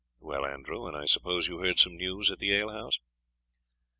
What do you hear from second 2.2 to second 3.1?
at the alehouse?"